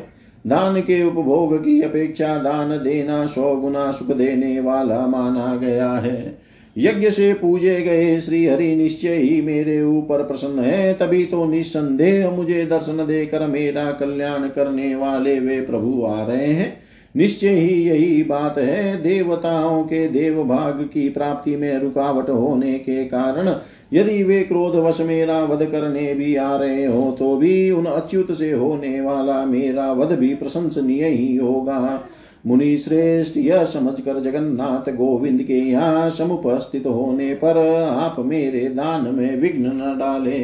[0.47, 6.44] दान के उपभोग की अपेक्षा दान देना सौ गुना सुख देने वाला माना गया है।
[6.75, 12.29] यज्ञ से पूजे गए श्री हरि निश्चय ही मेरे ऊपर प्रसन्न है। तभी तो निस्संदेह
[12.29, 16.73] मुझे दर्शन देकर मेरा कल्याण करने वाले वे प्रभु आ रहे हैं।
[17.15, 23.03] निश्चय ही यही बात है। देवताओं के देव भाग की प्राप्ति में रुकावट होने के
[23.05, 23.53] कारण
[23.93, 28.31] यदि वे क्रोध वश मेरा वध करने भी आ रहे हो तो भी उन अच्युत
[28.31, 32.07] से होने वाला मेरा वध भी प्रशंसनीय ही होगा।
[32.45, 39.37] मुनि श्रेष्ठ यह समझकर जगन्नाथ गोविंद के यहाँ समुपस्थित होने पर आप मेरे दान में
[39.37, 40.39] विघ्न न डाले।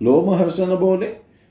[0.00, 1.06] लोमहर्षण बोले,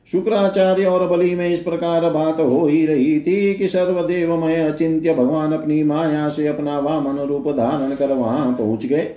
[0.09, 5.53] शुक्राचार्य और बलि में इस प्रकार बात हो ही रही थी कि सर्वदेवमय अचिंत्य भगवान
[5.53, 9.07] अपनी माया से अपना वामन रूप धारण कर वहाँ पहुँच गए।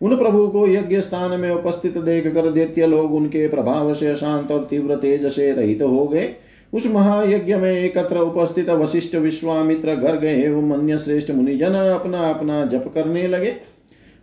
[0.00, 4.50] उन प्रभु को यज्ञ स्थान में उपस्थित देख कर दैत्य लोग उनके प्रभाव से शांत
[4.50, 6.28] और तीव्र तेज से रहित हो गए।
[6.72, 12.64] उस महायज्ञ में एकत्र उपस्थित वशिष्ठ विश्वामित्र घर गए एवं अन्य श्रेष्ठ मुनिजन अपना अपना
[12.64, 13.54] जप करने लगे।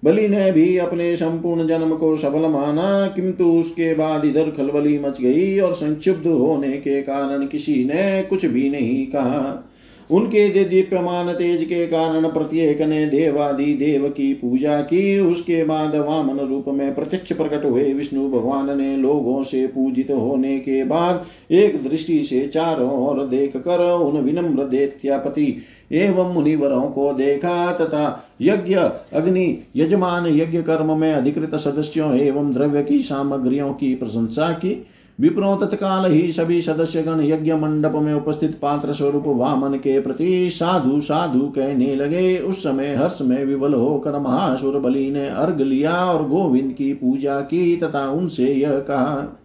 [0.04, 5.22] बलि ने भी अपने संपूर्ण जन्म को सफल माना, किंतु उसके बाद इधर खलबली मच
[5.22, 9.72] गई और संक्षुब्ध होने के कारण किसी ने कुछ भी नहीं कहा।
[10.10, 16.39] उनके दीप्यमान तेज के कारण प्रत्येक ने देवादि देव की पूजा की, उसके बाद वामन
[16.39, 21.84] रूप में प्रत्यक्ष प्रकट हुए विष्णु भगवान ने लोगों से पूजित होने के बाद एक
[21.84, 25.56] दृष्टि से चारों ओर देख कर उन विनम्र देत्यापति
[25.91, 28.76] एवं मुनिवरों को देखा तथा यज्ञ,
[29.14, 34.86] अग्नि, यजमान यज्ञ कर्म में अधिकृत सदस्यों एवं द्रव्य की सामग्रियों की प्रशंसा की।
[35.20, 41.01] विप्रो तत्काल ही सभी सदस्यगण यज्ञ मंडप में उपस्थित पात्र स्वरूप वामन के प्रति साधु
[41.01, 46.28] साधु कहने लगे। उस समय हर्ष में विवल होकर महासुर बलि ने अर्घ लिया और
[46.28, 49.41] गोविंद की पूजा की तथा उनसे यह कहा।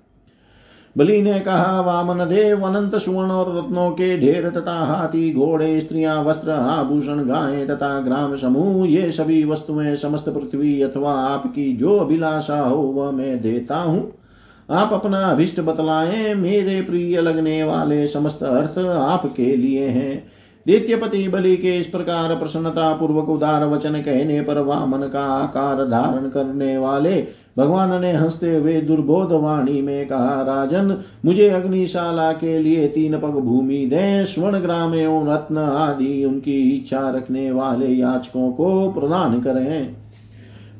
[0.97, 6.23] बलि ने कहा, वामन देव, अनंत सुवर्ण और रत्नों के ढेर तथा हाथी, घोड़े, स्त्रियाँ,
[6.25, 12.61] वस्त्र, आभूषण, गायें तथा ग्राम समूह, ये सभी वस्तुएँ समस्त पृथ्वी अथवा आपकी जो अभिलाषा
[12.61, 14.20] हो वह मैं देता हूँ।
[14.71, 20.25] आप अपना अभिष्ट बतलाएँ, मेरे प्रिय लगने वाले समस्त अर्थ आपके लिए हैं।
[20.67, 26.29] द्वितीयपति बलि के इस प्रकार प्रसन्नता पूर्वक उदार वचन कहने पर वामन का आकार धारण
[26.29, 27.27] करने वाले
[27.59, 33.41] भगवान ने हँसते हुए दुर्बोध वाणी में कहा, राजन, मुझे अग्निशाला के लिए तीन पग
[33.41, 39.97] भूमि दे, स्वर्ण ग्राम एवं रत्न आदि उनकी इच्छा रखने वाले याचकों को प्रदान करें।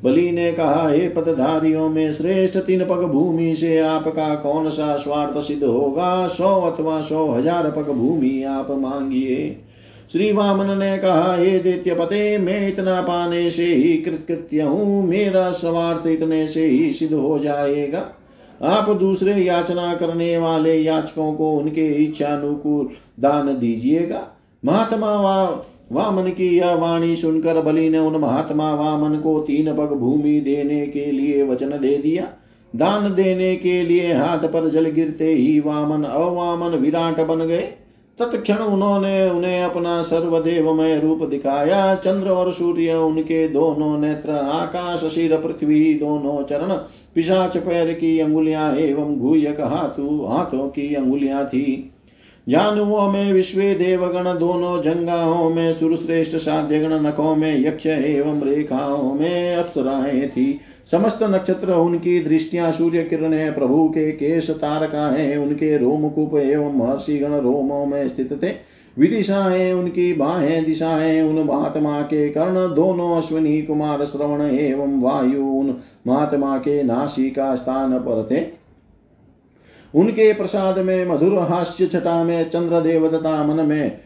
[0.03, 5.37] बलि ने कहा, हे पदधारियों में श्रेष्ठ तीन पग भूमि से आपका कौन सा स्वार्थ
[5.37, 6.27] सिद्ध होगा?
[6.27, 9.57] सौ अथवा सौ हज़ार पग भूमि आप मांगिए।
[10.11, 15.49] श्री वामन ने कहा, हे दैत्य पते, मैं इतना पाने से ही कृतकृत्य हूँ। मेरा
[15.51, 18.05] स्वार्थ इतने से ही सिद्ध हो जाएगा।
[18.61, 22.89] आप दूसरे याचना करने वाले याचकों को उनके इच्छानुकूल
[23.19, 24.27] दान दीजिएगा।
[24.63, 25.13] महात्मा
[25.91, 30.85] वामन की यह वाणी सुनकर बलि ने उन महात्मा वामन को तीन पग भूमि देने
[30.87, 32.27] के लिए वचन दे दिया।
[32.75, 37.69] दान देने के लिए हाथ पर जल गिरते ही वामन अवामन विराट बन गए।
[38.19, 45.37] तत्क्षण उन्होंने उन्हें अपना सर्वदेवमय रूप दिखाया। चंद्र और सूर्य, उनके दोनों नेत्र, आकाश शिर
[45.37, 46.73] पृथ्वी, दोनों चरण,
[47.15, 51.91] पिशाच पैर की अंगुलियाँ एवं भूयक हाथों हाथों की अंगुलियाँ थी।
[52.49, 59.55] जानुओं में विश्व देवगण दोनों जंगाओं में, सुरश्रेष्ठ साध्यगण नखों में, यक्ष एवं रेखाओं में
[59.55, 60.59] अप्सराएँ थी।
[60.91, 66.77] समस्त नक्षत्र उनकी दृष्टियाँ सूर्य किरण है, प्रभु के केश तारका है, उनके रोमकूप एवं
[66.77, 73.17] महर्षि गण रोमों में स्थित थे। विदिशाएँ उनकी बाहें दिशाएँ, उन महात्मा के कर्ण, दोनों
[73.17, 75.77] अश्विनी कुमार, श्रवण एवं वायु, उन
[76.07, 78.60] महात्मा के नासिका स्थान पर थे।
[79.95, 83.99] उनके प्रसाद में, मधुर हास्य छटा में चंद्र देव तथा मन में,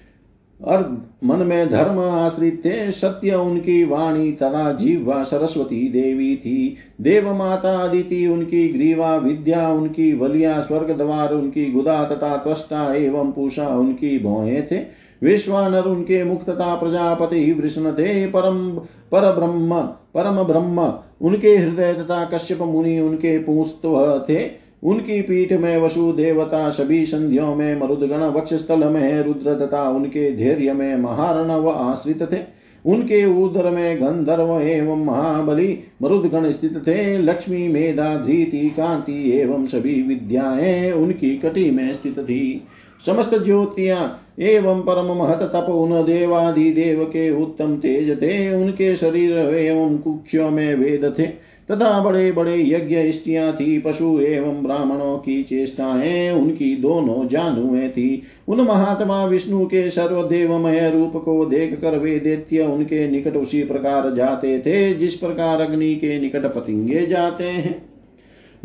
[0.61, 0.81] और
[1.23, 7.77] मन में धर्म आश्रित थे सत्य उनकी वाणी तथा जीवा सरस्वती देवी थी। देव माता
[7.77, 14.17] अदिति उनकी ग्रीवा, विद्या उनकी वलिया स्वर्ग द्वार उनकी गुदा तथा त्वष्टा एवं पूषा उनकी
[14.19, 14.79] भौए थे।
[15.21, 18.69] विश्वानर उनके मुख तथा प्रजापति, वृष्ण थे परम
[19.11, 19.81] पर ब्रह्म
[20.13, 26.69] परम ब्रह्म। उनके हृदय तथा कश्यप मुनि उनके पुस्तव थे। उनकी पीठ में वसु देवता
[26.69, 32.55] सभी संधियों में मरुदगण वक्ष स्थल में रुद्र तथा उनके धैर्य में महारणव आश्रित थे।
[32.85, 40.01] उनके उदर में गंधर्व एवं महाबली मरुदगण स्थित थे। लक्ष्मी, मेधा, धीति, कांति एवं सभी
[40.01, 42.67] विद्याएँ उनकी कटी में स्थित थी।
[43.05, 49.37] समस्त ज्योतियाँ एवं परम महत तप उन देवादि देव के उत्तम तेज थे। उनके शरीर
[49.37, 55.43] एवं कुक्षों में वेद थे। तथा बड़े बड़े यज्ञ इष्टियाँ थी, पशु एवं ब्राह्मणों की
[55.43, 62.19] चेष्टाएँ उनकी दोनों जानुएँ थी। उन महात्मा विष्णु के सर्वदेवमय रूप को देख कर वे
[62.19, 67.94] देत्य उनके निकट उसी प्रकार जाते थे, जिस प्रकार अग्नि के निकट पतिंगे जाते हैं।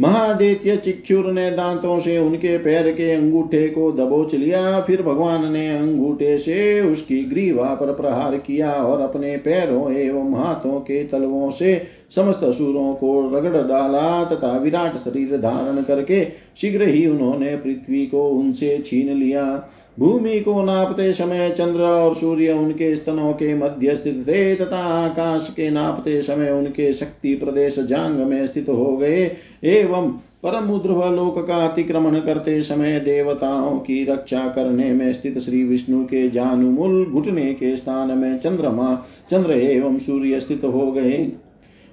[0.01, 5.67] महादेत्य चिक्षुर ने दांतों से उनके पैर के अंगूठे को दबोच लिया। फिर भगवान ने
[5.69, 11.75] अंगूठे से उसकी ग्रीवा पर प्रहार किया और अपने पैरों एवं हाथों के तलवों से
[12.17, 16.25] समस्त सुरों को रगड़ डाला तथा विराट शरीर धारण करके
[16.57, 19.45] शीघ्र ही उन्होंने पृथ्वी को उनसे छीन लिया।
[19.99, 25.53] भूमि को नापते समय चंद्र और सूर्य उनके स्तनों के मध्य स्थित थे तथा आकाश
[25.57, 30.11] के नापते समय उनके शक्ति प्रदेश जांग में स्थित हो गए। एवं
[30.47, 30.67] परम
[31.15, 37.05] लोक का अतिक्रमण करते समय देवताओं की रक्षा करने में स्थित श्री विष्णु के जानुमूल
[37.05, 41.33] घुटने के स्थान में चंद्रमा, चंद्र एवं सूर्य स्थित हो गए।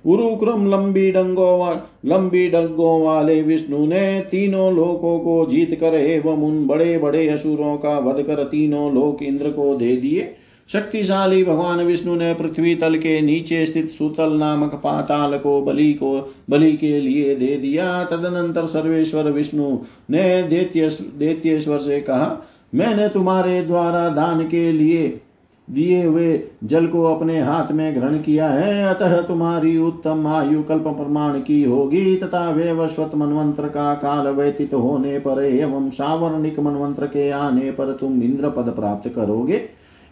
[0.07, 6.65] उरुक्रम लंबी डंगों लंबी डंगों वाले विष्णु ने तीनों लोकों को जीत कर एवं उन
[6.67, 10.29] बड़े बड़े असुरों का वध कर तीनों लोक इंद्र को दे दिए।
[10.69, 16.35] शक्तिशाली भगवान विष्णु ने पृथ्वी तल के नीचे स्थित सुतल नामक पाताल को बलि को
[16.49, 19.77] बलि के लिए दे दिया। तदनंतर सर्वेश्वर विष्णु
[20.11, 22.37] ने देत्येश्वर से कहा,
[22.75, 25.07] मैंने तुम्हारे द्वारा दान के लिए
[25.69, 30.83] दिए हुए जल को अपने हाथ में ग्रहण किया है, अतः तुम्हारी उत्तम आयु कल्प
[30.83, 37.29] प्रमाण की होगी, तथा वेवस्वत मनवंत्र का काल व्यतीत होने पर एवं सावर्णिक मनवंत्र के
[37.29, 39.61] आने पर तुम इंद्र पद प्राप्त करोगे।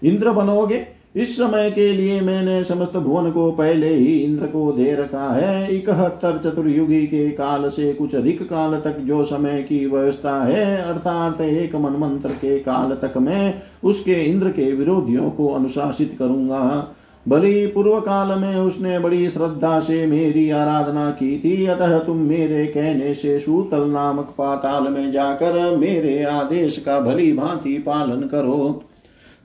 [0.03, 4.95] इंद्र बनोगे इस समय के लिए मैंने समस्त भुवन को पहले ही इंद्र को दे
[4.95, 10.43] रखा है। इकहत्तर चतुर्युगी के काल से कुछ अधिक काल तक जो समय की व्यवस्था
[10.43, 16.15] है, अर्थात एक मन मंत्र के काल तक मैं उसके इंद्र के विरोधियों को अनुशासित
[16.19, 16.95] करूँगा।
[17.27, 22.65] बलि पूर्व काल में उसने बड़ी श्रद्धा से मेरी आराधना की थी। अतः तुम मेरे
[22.65, 28.83] कहने से सूतल नामक पाताल में जाकर मेरे आदेश का भली भांति पालन करो।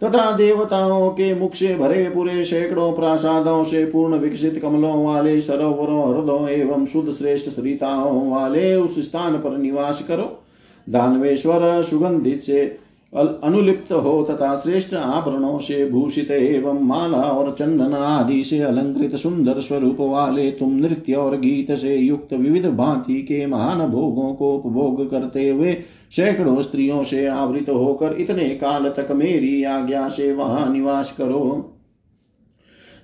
[0.05, 6.17] तथा देवताओं के मुख से भरे पूरे सैकड़ों प्रासादों से पूर्ण विकसित कमलों वाले सरोवरों,
[6.17, 10.43] हृदयों एवं शुद्ध श्रेष्ठ सरिताओं वाले उस स्थान पर निवास करो।
[10.89, 12.79] दानवेश्वर सुगंधित से
[13.15, 19.61] अनुलिप्त हो तथा श्रेष्ठ आभरणों से भूषित एवं माला और चंदन आदि से अलंकृत सुंदर
[19.61, 25.11] स्वरूप वाले तुम नृत्य और गीत से युक्त विविध भांति के महान भोगों को उपभोग
[25.11, 25.73] करते हुए
[26.11, 31.77] सैकड़ों स्त्रियों से आवृत होकर इतने काल तक मेरी आज्ञा से वहाँ निवास करो।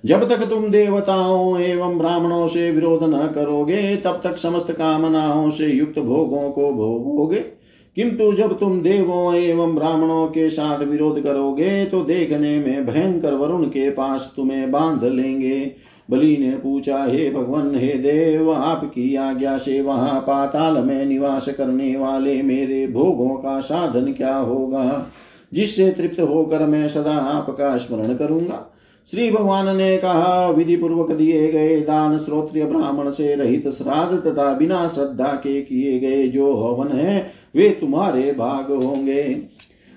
[0.05, 5.67] जब तक तुम देवताओं एवं ब्राह्मणों से विरोध न करोगे, तब तक समस्त कामनाओं से
[5.67, 7.56] युक्त भोगों को भोगोगे।
[7.97, 13.65] किंतु जब तुम देवों एवं ब्राह्मणों के साथ विरोध करोगे तो देखने में भयंकर वरुण
[13.65, 15.71] के पास तुम्हें बाँध लेंगे।
[16.09, 21.95] बलि ने पूछा, हे भगवान, हे देव, आपकी आज्ञा से वहाँ पाताल में निवास करने
[21.95, 25.05] वाले मेरे भोगों का साधन क्या होगा,
[25.53, 28.65] जिससे तृप्त होकर मैं सदा आपका स्मरण करूँगा?
[29.11, 34.53] श्री भगवान ने कहा विधि पूर्वक दिए गए दान श्रोत्रिय ब्राह्मण से रहित श्राद्ध तथा
[34.53, 39.23] बिना श्रद्धा के किए गए जो हवन है, वे तुम्हारे भाग होंगे।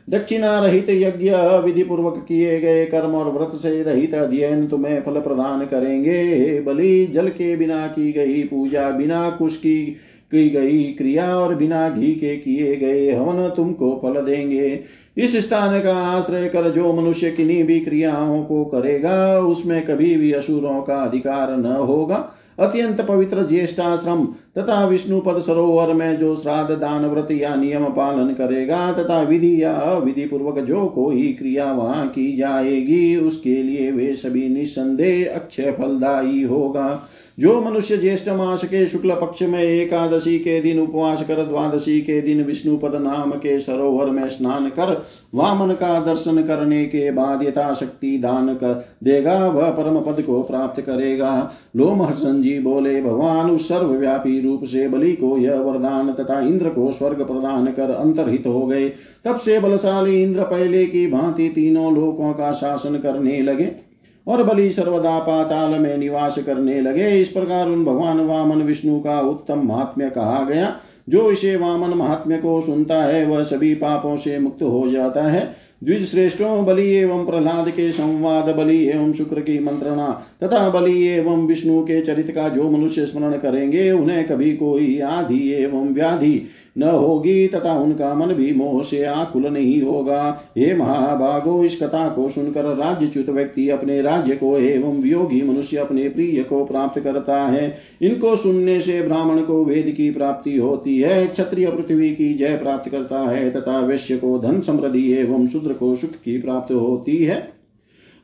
[0.08, 1.30] दक्षिणा रहित यज्ञ
[1.64, 7.06] विधि पूर्वक किए गए कर्म और व्रत से रहित अध्ययन तुम्हें फल प्रदान करेंगे। बलि,
[7.06, 9.96] जल के बिना की गई पूजा, बिना कुश की
[10.34, 14.80] की गई क्रिया और बिना घी के किए गए हवन तुमको फल देंगे।
[15.16, 20.32] इस स्थान का आश्रय कर जो मनुष्य किन्हीं भी क्रियाओं को करेगा, उसमें कभी भी
[20.32, 22.28] असुरों का अधिकार न होगा।
[22.58, 24.24] अत्यंत पवित्र ज्येष्ठाश्रम
[24.58, 29.62] तथा विष्णु पद सरोवर में जो श्राद्ध दान व्रत या नियम पालन करेगा तथा विधि
[29.62, 35.70] या अविधि पूर्वक जो कोई क्रिया वहाँ की जाएगी, उसके लिए वे सभी निस्संदेह अक्षय
[35.70, 37.08] फलदायी होगा।
[37.40, 42.20] जो मनुष्य ज्येष्ठ मास के शुक्ल पक्ष में एकादशी के दिन उपवास कर द्वादशी के
[42.20, 47.42] दिन विष्णु पद नाम के सरोवर में स्नान कर वामन का दर्शन करने के बाद
[47.42, 53.68] यथाशक्ति दान कर देगा, वह परम पद को प्राप्त करेगा। लोमहर्षण जी बोले, भगवान, उस
[53.68, 58.66] सर्वव्यापी रूप से बलि को यह वरदान तथा इंद्र को स्वर्ग प्रदान कर अंतरहित हो
[58.66, 58.88] गए।
[59.24, 63.89] तब से बलशाली इंद्र पहले की भांति तीनों लोकों का शासन करने लगे।
[64.26, 69.20] और बलि सर्वदा पाताल में निवास करने लगे। इस प्रकार उन भगवान वामन विष्णु का
[69.20, 70.76] उत्तम महात्म्य कहा गया।
[71.08, 75.70] जो इसे वामन महात्म्य को सुनता है, वह सभी पापों से मुक्त हो जाता है।
[75.84, 81.46] द्विज श्रेष्ठों बलि एवं प्रहलाद के संवाद, बलि एवं शुक्र की मंत्रणा तथा बलि एवं
[81.46, 86.46] विष्णु के चरित्र का जो मनुष्य स्मरण करेंगे, उन्हें कभी कोई आधि एवं व्याधि
[86.78, 92.08] न होगी तथा उनका मन भी मोह से आकुल नहीं होगा। हे महाभागो, इस कथा
[92.08, 97.36] को सुनकर राज्यच्युत व्यक्ति अपने राज्य को एवं वियोगी मनुष्य अपने प्रिय को प्राप्त करता
[97.36, 102.56] है। इनको सुनने से ब्राह्मण को वेद की प्राप्ति होती है, क्षत्रिय पृथ्वी की जय
[102.56, 107.24] प्राप्त करता है, तथा वैश्य को धन समृद्धि एवं शूद्र को सुख की प्राप्त होती
[107.24, 107.59] है।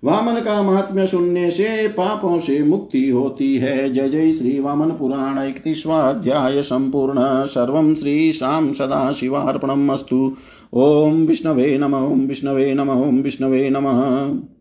[0.04, 5.48] वामन का महात्म्य सुनने से पापों से मुक्ति होती है। जय जय श्री वामन पुराण
[5.48, 7.14] इकतीसवाध्याय संपूर्ण।
[7.46, 10.36] सर्व श्री शाम सदा शिवार्पणमस्तु
[10.72, 14.48] ओम विष्णवे नम ओं विष्णवे नम, ओम विष्णवे नमः।